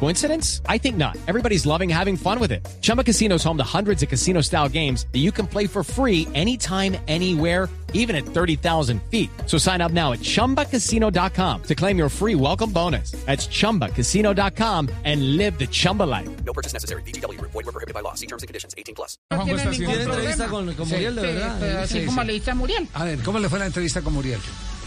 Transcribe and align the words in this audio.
Coincidence? 0.00 0.60
I 0.68 0.76
think 0.78 0.96
not. 0.96 1.16
Everybody's 1.26 1.64
loving 1.66 1.88
having 1.88 2.16
fun 2.16 2.38
with 2.38 2.52
it. 2.52 2.66
Chumba 2.82 3.02
Casino 3.04 3.36
is 3.36 3.44
home 3.44 3.56
to 3.56 3.64
hundreds 3.64 4.02
of 4.02 4.08
casino 4.10 4.42
style 4.42 4.68
games 4.68 5.06
that 5.12 5.20
you 5.20 5.32
can 5.32 5.46
play 5.46 5.66
for 5.66 5.82
free 5.82 6.28
anytime, 6.34 6.96
anywhere, 7.08 7.68
even 7.94 8.14
at 8.14 8.24
30,000 8.26 9.00
feet. 9.10 9.30
So 9.46 9.56
sign 9.56 9.80
up 9.80 9.92
now 9.92 10.12
at 10.12 10.18
chumbacasino.com 10.20 11.62
to 11.62 11.74
claim 11.74 11.96
your 11.96 12.10
free 12.10 12.34
welcome 12.34 12.70
bonus. 12.70 13.12
That's 13.24 13.46
chumbacasino.com 13.48 14.90
and 15.04 15.36
live 15.38 15.58
the 15.58 15.66
Chumba 15.68 16.02
life. 16.02 16.28
No 16.44 16.52
purchase 16.52 16.74
necessary. 16.74 17.02
BGW. 17.04 17.40
Void 17.40 17.54
were 17.64 17.72
prohibited 17.72 17.94
by 17.94 18.00
law. 18.00 18.14
See 18.14 18.26
terms 18.26 18.42
and 18.42 18.48
conditions. 18.48 18.74
18 18.76 18.94
plus. 18.94 19.16
Juanjo 19.30 19.44
tiene 19.46 19.58
está 19.62 19.70
ningún 19.70 19.94
haciendo- 19.94 20.14
entrevista 20.14 20.46
con- 20.48 20.74
con 20.74 20.88
Muriel, 20.88 21.14
de 21.16 21.22
verdad. 21.22 21.56
pero 21.60 21.86
Sí, 21.86 22.04
como 22.04 22.20
sí. 22.20 22.26
le 22.26 22.32
dice 22.34 22.50
a 22.50 22.54
Muriel. 22.54 22.88
A 22.94 23.04
ver, 23.04 23.18
¿cómo 23.20 23.38
le 23.38 23.48
fue 23.48 23.58
la 23.58 23.66
entrevista 23.66 24.02
con 24.02 24.12
Muriel? 24.12 24.40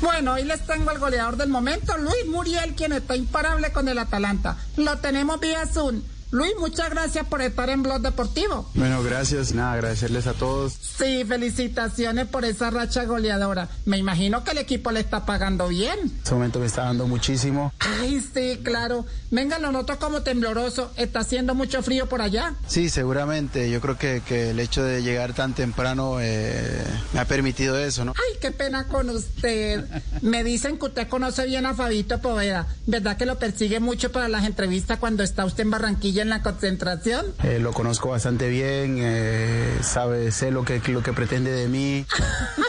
Bueno, 0.00 0.34
hoy 0.34 0.44
les 0.44 0.64
tengo 0.64 0.90
al 0.90 0.98
goleador 0.98 1.36
del 1.36 1.48
momento, 1.48 1.98
Luis 1.98 2.26
Muriel, 2.26 2.74
quien 2.76 2.92
está 2.92 3.16
imparable 3.16 3.72
con 3.72 3.88
el 3.88 3.98
Atalanta. 3.98 4.56
Lo 4.76 4.96
tenemos 4.98 5.40
vía 5.40 5.66
Zoom. 5.66 6.02
Luis, 6.30 6.52
muchas 6.60 6.90
gracias 6.90 7.26
por 7.26 7.40
estar 7.40 7.70
en 7.70 7.82
Blog 7.82 8.02
Deportivo. 8.02 8.68
Bueno, 8.74 9.02
gracias. 9.02 9.54
Nada, 9.54 9.72
agradecerles 9.72 10.26
a 10.26 10.34
todos. 10.34 10.74
Sí, 10.74 11.24
felicitaciones 11.24 12.26
por 12.26 12.44
esa 12.44 12.68
racha 12.68 13.04
goleadora. 13.04 13.70
Me 13.86 13.96
imagino 13.96 14.44
que 14.44 14.50
el 14.50 14.58
equipo 14.58 14.90
le 14.92 15.00
está 15.00 15.24
pagando 15.24 15.68
bien. 15.68 15.98
En 15.98 16.12
este 16.18 16.34
momento 16.34 16.60
me 16.60 16.66
está 16.66 16.84
dando 16.84 17.06
muchísimo. 17.06 17.72
Ay, 17.78 18.20
sí, 18.20 18.60
claro. 18.62 19.06
Venga, 19.30 19.58
lo 19.58 19.72
noto 19.72 19.98
como 19.98 20.20
tembloroso. 20.20 20.92
¿Está 20.96 21.20
haciendo 21.20 21.54
mucho 21.54 21.82
frío 21.82 22.10
por 22.10 22.20
allá? 22.20 22.54
Sí, 22.66 22.90
seguramente. 22.90 23.70
Yo 23.70 23.80
creo 23.80 23.96
que, 23.96 24.20
que 24.26 24.50
el 24.50 24.60
hecho 24.60 24.82
de 24.82 25.02
llegar 25.02 25.32
tan 25.32 25.54
temprano 25.54 26.18
eh, 26.20 26.84
me 27.14 27.20
ha 27.20 27.24
permitido 27.24 27.78
eso, 27.78 28.04
¿no? 28.04 28.12
Ay, 28.14 28.38
qué 28.38 28.50
pena 28.50 28.86
con 28.88 29.08
usted. 29.08 29.82
Me 30.20 30.44
dicen 30.44 30.78
que 30.78 30.86
usted 30.86 31.08
conoce 31.08 31.46
bien 31.46 31.64
a 31.64 31.72
Fabito 31.72 32.20
Poveda. 32.20 32.66
¿Verdad 32.86 33.16
que 33.16 33.24
lo 33.24 33.38
persigue 33.38 33.80
mucho 33.80 34.12
para 34.12 34.28
las 34.28 34.44
entrevistas 34.44 34.98
cuando 34.98 35.22
está 35.22 35.46
usted 35.46 35.62
en 35.62 35.70
Barranquilla 35.70 36.17
en 36.22 36.28
la 36.28 36.42
concentración? 36.42 37.26
Eh, 37.42 37.58
lo 37.58 37.72
conozco 37.72 38.10
bastante 38.10 38.48
bien, 38.48 38.98
eh, 39.00 39.78
sabe, 39.82 40.30
sé 40.32 40.50
lo 40.50 40.64
que, 40.64 40.80
lo 40.88 41.02
que 41.02 41.12
pretende 41.12 41.50
de 41.50 41.68
mí. 41.68 42.06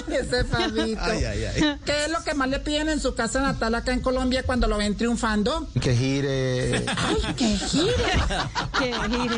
Ay, 0.08 0.16
ese 0.22 0.44
Fabito. 0.44 1.02
¿Qué 1.86 2.06
es 2.06 2.12
lo 2.12 2.24
que 2.24 2.34
más 2.34 2.50
le 2.50 2.60
piden 2.60 2.90
en 2.90 3.00
su 3.00 3.16
casa 3.16 3.42
natal 3.42 3.76
acá 3.76 3.94
en 3.94 4.02
Colombia 4.02 4.44
cuando 4.44 4.68
lo 4.68 4.78
ven 4.78 4.96
triunfando? 4.96 5.68
Que 5.80 5.96
gire. 5.96 6.86
Ay, 6.88 7.34
que 7.36 7.58
gire. 7.58 7.94
que 8.80 8.94
gire. 9.10 9.38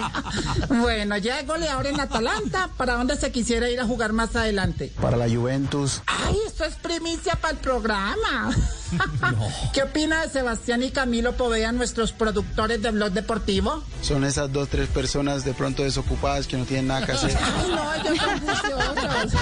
Bueno, 0.69 1.17
ya 1.17 1.39
es 1.39 1.47
goleador 1.47 1.87
en 1.87 1.99
Atalanta. 1.99 2.69
¿Para 2.77 2.93
dónde 2.93 3.15
se 3.17 3.31
quisiera 3.31 3.69
ir 3.69 3.79
a 3.79 3.85
jugar 3.85 4.13
más 4.13 4.35
adelante? 4.35 4.91
Para 5.01 5.17
la 5.17 5.29
Juventus, 5.29 6.01
Ay, 6.07 6.37
es 6.63 6.75
primicia 6.75 7.35
para 7.35 7.53
el 7.53 7.59
programa. 7.59 8.55
¿Qué 9.73 9.83
opina 9.83 10.21
de 10.21 10.29
Sebastián 10.29 10.83
y 10.83 10.91
Camilo 10.91 11.33
Poveda, 11.33 11.71
nuestros 11.71 12.11
productores 12.11 12.81
de 12.81 12.91
Blog 12.91 13.11
Deportivo? 13.11 13.83
son 14.01 14.25
esas 14.25 14.51
dos, 14.51 14.67
tres 14.69 14.89
personas 14.89 15.45
de 15.45 15.53
pronto 15.53 15.83
desocupadas 15.83 16.47
que 16.47 16.57
no 16.57 16.65
tienen 16.65 16.87
nada 16.87 17.05
que 17.05 17.11
hacer. 17.13 17.37
Ay, 17.41 17.69
no, 17.69 17.93
ellos 17.93 18.17
son 18.17 18.39
juiciosos. 18.39 19.33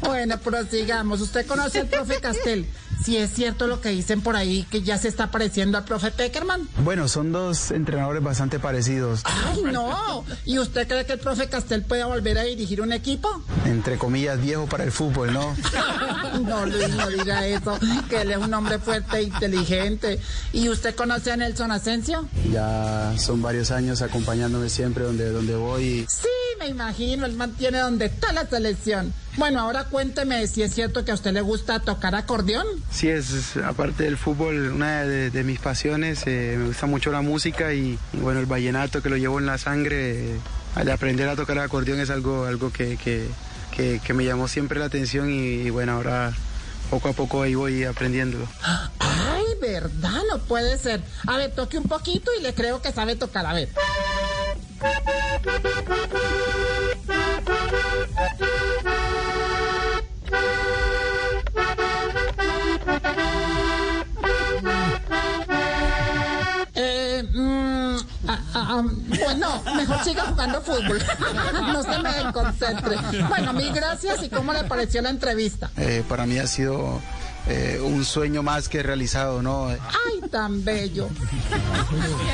Bueno, 0.00 0.38
prosigamos. 0.38 1.20
¿Usted 1.20 1.46
conoce 1.46 1.80
al 1.80 1.86
profe 1.86 2.20
Castel? 2.20 2.66
Si 3.04 3.16
es 3.16 3.32
cierto 3.32 3.66
lo 3.66 3.80
que 3.80 3.88
dicen 3.90 4.20
por 4.20 4.36
ahí, 4.36 4.66
que 4.70 4.82
ya 4.82 4.98
se 4.98 5.08
está 5.08 5.30
pareciendo 5.30 5.78
al 5.78 5.84
profe 5.84 6.10
Peckerman. 6.10 6.68
Bueno, 6.84 7.08
son 7.08 7.32
dos 7.32 7.70
entrenadores 7.70 8.22
bastante 8.22 8.58
parecidos. 8.58 9.22
Ay, 9.24 9.62
no. 9.72 10.24
¿Y 10.44 10.58
usted 10.58 10.86
cree 10.86 11.04
que 11.04 11.14
el 11.14 11.18
profe 11.18 11.48
Castel 11.48 11.82
pueda 11.82 12.06
volver 12.06 12.38
a 12.38 12.42
dirigir 12.42 12.80
un 12.80 12.92
equipo? 12.92 13.42
Entre 13.64 13.98
comillas, 13.98 14.40
viejo 14.40 14.66
para 14.66 14.84
el 14.84 14.92
fútbol, 14.92 15.32
¿no? 15.32 15.54
No, 16.42 16.64
Luis, 16.64 16.88
no 16.90 17.08
diga 17.08 17.46
eso, 17.46 17.78
que 18.08 18.22
él 18.22 18.30
es 18.30 18.38
un 18.38 18.52
hombre 18.54 18.78
fuerte 18.78 19.18
e 19.18 19.22
inteligente. 19.24 20.18
¿Y 20.52 20.68
usted 20.70 20.94
conoce 20.94 21.30
a 21.30 21.36
Nelson 21.36 21.70
Asensio? 21.70 22.26
Ya 22.50 23.12
son 23.18 23.42
varios 23.42 23.70
años 23.70 24.00
acompañándome 24.02 24.68
siempre 24.70 25.04
donde, 25.04 25.30
donde 25.30 25.54
voy. 25.56 26.06
Sí, 26.08 26.28
me 26.62 26.68
imagino, 26.68 27.26
él 27.26 27.32
mantiene 27.34 27.78
donde 27.78 28.04
está 28.06 28.32
la 28.32 28.46
selección. 28.46 29.12
Bueno, 29.36 29.60
ahora 29.60 29.84
cuénteme 29.84 30.46
si 30.46 30.62
es 30.62 30.72
cierto 30.72 31.04
que 31.04 31.10
a 31.10 31.14
usted 31.14 31.32
le 31.32 31.40
gusta 31.40 31.80
tocar 31.80 32.14
acordeón. 32.14 32.66
Sí, 32.90 33.08
es, 33.08 33.56
aparte 33.56 34.04
del 34.04 34.16
fútbol 34.16 34.70
una 34.70 35.02
de, 35.02 35.30
de 35.30 35.42
mis 35.44 35.58
pasiones. 35.58 36.22
eh, 36.26 36.54
me 36.58 36.66
gusta 36.68 36.86
mucho 36.86 37.10
la 37.10 37.20
música 37.20 37.72
y, 37.74 37.98
y, 38.12 38.16
bueno, 38.18 38.38
el 38.38 38.46
vallenato 38.46 39.02
que 39.02 39.08
lo 39.08 39.16
llevo 39.16 39.40
en 39.40 39.46
la 39.46 39.58
sangre. 39.58 40.34
eh, 40.34 40.36
al 40.76 40.88
aprender 40.90 41.28
a 41.28 41.34
tocar 41.36 41.58
acordeón 41.58 41.98
es 42.00 42.10
algo, 42.10 42.44
algo 42.46 42.72
que, 42.72 42.96
que, 42.96 43.26
que- 43.76 44.00
que 44.04 44.14
me 44.14 44.24
llamó 44.24 44.46
siempre 44.48 44.78
la 44.78 44.86
atención 44.86 45.30
y, 45.30 45.36
y 45.66 45.70
bueno, 45.70 45.92
ahora 45.92 46.32
poco 46.90 47.08
a 47.08 47.12
poco 47.12 47.42
ahí 47.42 47.54
voy 47.56 47.84
aprendiéndolo. 47.84 48.46
Ay, 49.00 49.42
verdad, 49.60 50.20
no 50.30 50.38
puede 50.38 50.78
ser. 50.78 51.02
A 51.26 51.36
ver, 51.38 51.50
toque 51.54 51.76
un 51.78 51.84
poquito 51.84 52.30
y 52.38 52.42
le 52.42 52.54
creo 52.54 52.80
que 52.80 52.92
sabe 52.92 53.16
tocar. 53.16 53.46
A 53.46 53.52
ver. 53.52 53.68
Ah, 68.62 68.82
bueno, 69.08 69.62
mejor 69.76 70.04
siga 70.04 70.24
jugando 70.24 70.60
fútbol. 70.62 70.98
no 71.72 71.82
se 71.82 71.98
me 71.98 72.12
desconcentre. 72.12 72.96
Bueno, 73.28 73.52
mil 73.52 73.72
gracias 73.72 74.22
y 74.22 74.28
cómo 74.28 74.52
le 74.52 74.64
pareció 74.64 75.02
la 75.02 75.10
entrevista. 75.10 75.70
Eh, 75.76 76.02
para 76.08 76.26
mí 76.26 76.38
ha 76.38 76.46
sido 76.46 77.00
eh, 77.48 77.80
un 77.82 78.04
sueño 78.04 78.42
más 78.42 78.68
que 78.68 78.82
realizado, 78.82 79.42
¿no? 79.42 79.66
Ay, 79.68 80.28
tan 80.30 80.64
bello. 80.64 81.08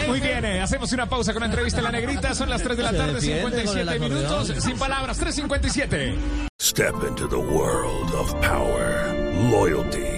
Muy 0.07 0.21
bien, 0.21 0.45
eh, 0.45 0.61
hacemos 0.61 0.93
una 0.93 1.09
pausa 1.09 1.33
con 1.33 1.41
la 1.41 1.47
entrevista 1.47 1.79
en 1.79 1.85
la 1.85 1.93
negrita. 1.93 2.35
Son 2.35 2.49
las 2.51 2.63
3 2.63 2.77
de 2.77 2.83
la 2.83 2.93
tarde, 2.93 3.15
defiende 3.15 3.43
con 3.43 3.53
el 3.55 3.89
57 3.89 3.91
acordeón. 3.97 4.23
minutos. 4.23 4.65
Sin 4.65 4.79
palabras, 4.79 5.21
3.57. 5.21 6.49
Step 6.61 6.95
into 7.09 7.27
the 7.29 7.37
world 7.37 8.13
of 8.15 8.35
power, 8.41 9.15
loyalty, 9.51 10.18